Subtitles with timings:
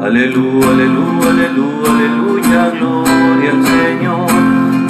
[0.00, 4.30] Aleluya, aleluya, aleluya, aleluya, gloria al Señor.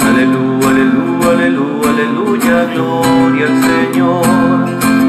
[0.05, 4.21] Aleluya, aleluya, aleluya, aleluya, gloria al Señor.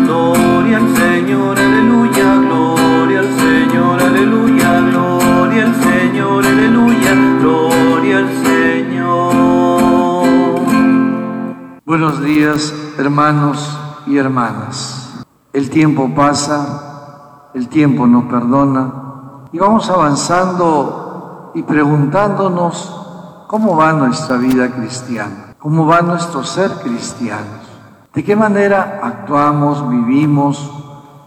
[0.07, 9.35] Gloria al Señor, aleluya, gloria al Señor, aleluya, gloria al Señor, aleluya, gloria al Señor.
[11.85, 15.27] Buenos días, hermanos y hermanas.
[15.53, 19.10] El tiempo pasa, el tiempo nos perdona
[19.53, 27.67] y vamos avanzando y preguntándonos cómo va nuestra vida cristiana, cómo va nuestro ser cristianos,
[28.15, 30.71] de qué manera actuamos, vivimos,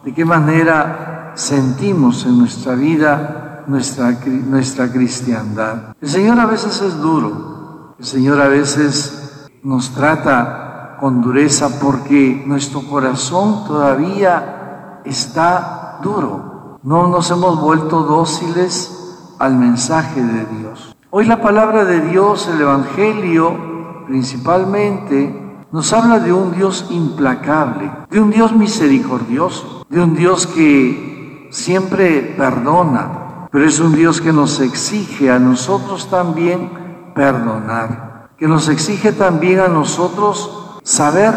[0.03, 5.95] de qué manera sentimos en nuestra vida nuestra, nuestra cristiandad.
[6.01, 12.43] El Señor a veces es duro, el Señor a veces nos trata con dureza porque
[12.45, 16.52] nuestro corazón todavía está duro.
[16.83, 20.93] No nos hemos vuelto dóciles al mensaje de Dios.
[21.11, 28.19] Hoy la palabra de Dios, el Evangelio principalmente, nos habla de un Dios implacable, de
[28.19, 34.59] un Dios misericordioso, de un Dios que siempre perdona, pero es un Dios que nos
[34.59, 36.69] exige a nosotros también
[37.15, 41.33] perdonar, que nos exige también a nosotros saber,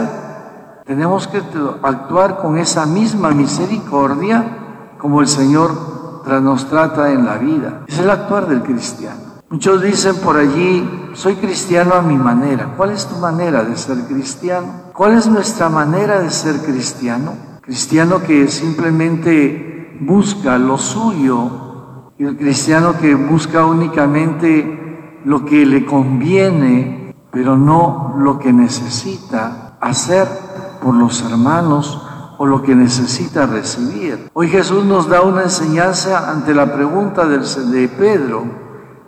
[0.84, 1.40] tenemos que
[1.84, 4.64] actuar con esa misma misericordia
[4.98, 7.82] como el Señor nos trata en la vida.
[7.86, 9.20] Es el actuar del cristiano.
[9.48, 12.74] Muchos dicen por allí, soy cristiano a mi manera.
[12.76, 14.90] ¿Cuál es tu manera de ser cristiano?
[14.92, 17.32] ¿Cuál es nuestra manera de ser cristiano?
[17.62, 21.66] Cristiano que simplemente busca lo suyo
[22.18, 30.26] el cristiano que busca únicamente lo que le conviene, pero no lo que necesita hacer
[30.82, 32.05] por los hermanos
[32.38, 34.30] o lo que necesita recibir.
[34.32, 38.44] Hoy Jesús nos da una enseñanza ante la pregunta de Pedro,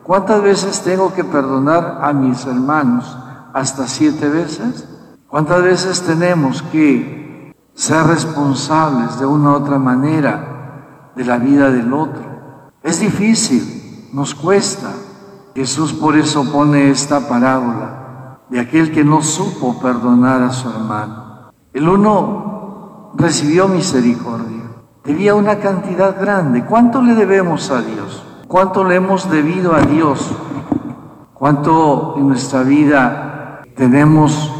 [0.02, 3.16] ¿cuántas veces tengo que perdonar a mis hermanos?
[3.52, 4.88] ¿Hasta siete veces?
[5.28, 11.92] ¿Cuántas veces tenemos que ser responsables de una u otra manera de la vida del
[11.92, 12.70] otro?
[12.82, 14.90] Es difícil, nos cuesta.
[15.54, 21.52] Jesús por eso pone esta parábola de aquel que no supo perdonar a su hermano.
[21.72, 22.47] El uno
[23.18, 24.62] recibió misericordia.
[25.04, 26.64] Debía una cantidad grande.
[26.64, 28.24] ¿Cuánto le debemos a Dios?
[28.46, 30.30] ¿Cuánto le hemos debido a Dios?
[31.34, 34.52] ¿Cuánto en nuestra vida tenemos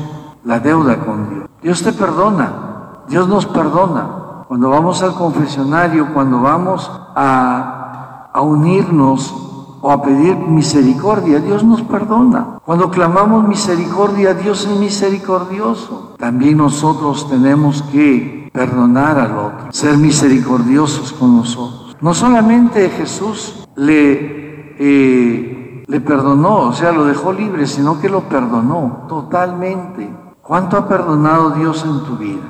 [0.44, 1.48] la deuda con Dios?
[1.62, 3.04] Dios te perdona.
[3.08, 4.44] Dios nos perdona.
[4.48, 9.34] Cuando vamos al confesionario, cuando vamos a, a unirnos
[9.80, 12.58] o a pedir misericordia, Dios nos perdona.
[12.64, 16.14] Cuando clamamos misericordia, Dios es misericordioso.
[16.18, 21.97] También nosotros tenemos que perdonar al otro, ser misericordiosos con nosotros.
[22.00, 28.22] No solamente Jesús le, eh, le perdonó, o sea, lo dejó libre, sino que lo
[28.28, 30.09] perdonó totalmente.
[30.42, 32.42] ¿Cuánto ha perdonado Dios en tu vida?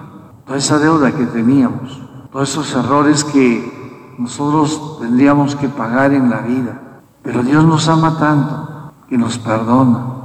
[0.45, 6.41] Toda esa deuda que teníamos, todos esos errores que nosotros tendríamos que pagar en la
[6.41, 7.03] vida.
[7.23, 10.19] Pero Dios nos ama tanto que nos perdona.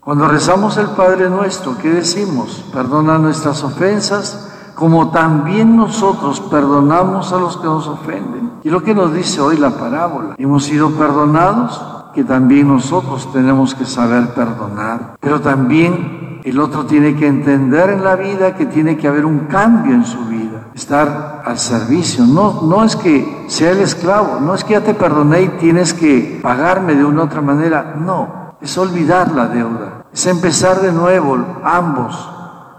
[0.00, 2.64] Cuando rezamos el Padre nuestro, ¿qué decimos?
[2.72, 4.43] Perdona nuestras ofensas
[4.74, 8.52] como también nosotros perdonamos a los que nos ofenden.
[8.62, 11.80] Y lo que nos dice hoy la parábola, hemos sido perdonados,
[12.14, 15.16] que también nosotros tenemos que saber perdonar.
[15.20, 19.40] Pero también el otro tiene que entender en la vida que tiene que haber un
[19.40, 22.24] cambio en su vida, estar al servicio.
[22.24, 25.92] No, no es que sea el esclavo, no es que ya te perdoné y tienes
[25.92, 31.38] que pagarme de una otra manera, no, es olvidar la deuda, es empezar de nuevo
[31.64, 32.33] ambos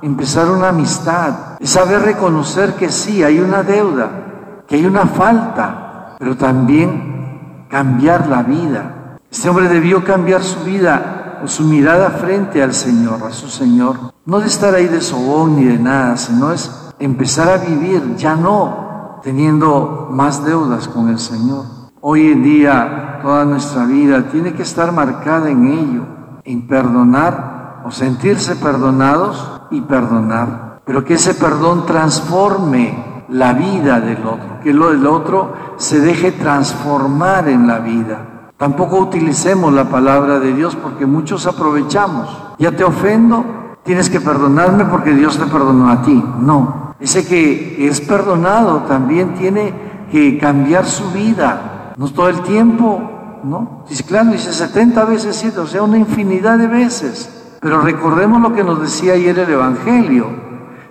[0.06, 6.16] empezar una amistad, es saber reconocer que sí, hay una deuda, que hay una falta,
[6.20, 9.18] pero también cambiar la vida.
[9.32, 14.14] Este hombre debió cambiar su vida o su mirada frente al Señor, a su Señor.
[14.26, 18.36] No de estar ahí de sobón ni de nada, sino es empezar a vivir, ya
[18.36, 21.66] no teniendo más deudas con el Señor.
[22.00, 26.04] Hoy en día toda nuestra vida tiene que estar marcada en ello,
[26.44, 34.26] en perdonar o sentirse perdonados y perdonar, pero que ese perdón transforme la vida del
[34.26, 38.52] otro, que lo del otro se deje transformar en la vida.
[38.58, 42.30] Tampoco utilicemos la palabra de Dios porque muchos aprovechamos.
[42.58, 43.44] Ya te ofendo,
[43.84, 46.24] tienes que perdonarme porque Dios te perdonó a ti.
[46.40, 49.74] No, ese que es perdonado también tiene
[50.10, 51.94] que cambiar su vida.
[51.98, 53.84] No todo el tiempo, ¿no?
[53.90, 57.35] Dice, claro, dice 70 veces 7, o sea, una infinidad de veces.
[57.66, 60.28] Pero recordemos lo que nos decía ayer el Evangelio.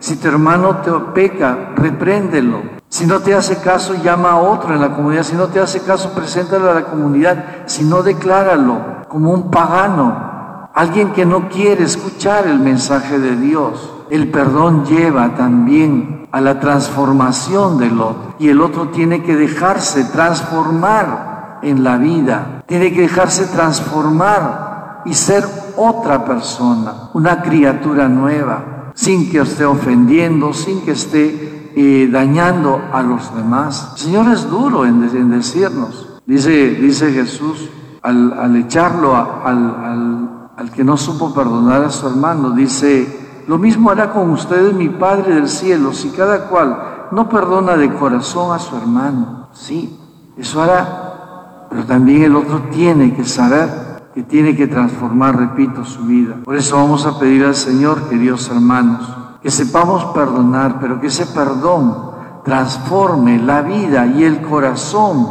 [0.00, 2.62] Si tu hermano te peca, repréndelo.
[2.88, 5.22] Si no te hace caso, llama a otro en la comunidad.
[5.22, 7.62] Si no te hace caso, preséntalo a la comunidad.
[7.66, 13.92] Si no, decláralo como un pagano, alguien que no quiere escuchar el mensaje de Dios.
[14.10, 18.34] El perdón lleva también a la transformación del otro.
[18.40, 22.64] Y el otro tiene que dejarse transformar en la vida.
[22.66, 25.44] Tiene que dejarse transformar y ser
[25.76, 33.02] otra persona, una criatura nueva, sin que esté ofendiendo, sin que esté eh, dañando a
[33.02, 33.92] los demás.
[33.94, 36.20] El Señor es duro en, decirnos.
[36.26, 37.68] Dice, dice Jesús
[38.02, 44.12] al, echarlo al, al que no supo perdonar a su hermano, dice, lo mismo hará
[44.12, 48.76] con ustedes mi Padre del cielo, si cada cual no perdona de corazón a su
[48.76, 49.48] hermano.
[49.52, 49.98] Sí,
[50.36, 56.04] eso hará, pero también el otro tiene que saber que tiene que transformar, repito, su
[56.04, 56.36] vida.
[56.44, 59.12] Por eso vamos a pedir al Señor, queridos hermanos,
[59.42, 62.12] que sepamos perdonar, pero que ese perdón
[62.44, 65.26] transforme la vida y el corazón,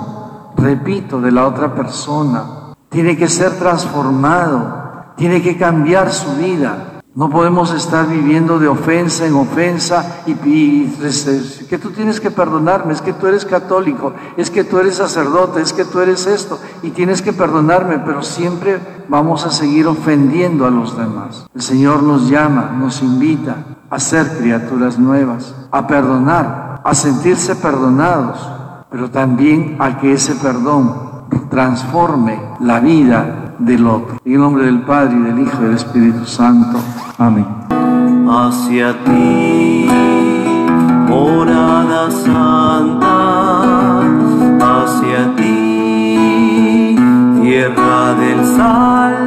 [0.58, 2.44] repito, de la otra persona.
[2.90, 6.93] Tiene que ser transformado, tiene que cambiar su vida.
[7.16, 10.34] No podemos estar viviendo de ofensa en ofensa y,
[11.70, 15.62] que tú tienes que perdonarme, es que tú eres católico, es que tú eres sacerdote,
[15.62, 18.80] es que tú eres esto y tienes que perdonarme, pero siempre
[19.10, 21.46] vamos a seguir ofendiendo a los demás.
[21.54, 23.58] El Señor nos llama, nos invita
[23.92, 28.40] a ser criaturas nuevas, a perdonar, a sentirse perdonados,
[28.90, 34.18] pero también a que ese perdón transforme la vida del otro.
[34.26, 36.80] En el nombre del Padre y del Hijo y del Espíritu Santo.
[37.18, 37.46] Amén.
[38.30, 39.88] Hacia ti,
[41.08, 44.02] morada santa,
[44.60, 46.96] hacia ti,
[47.42, 49.23] tierra del sal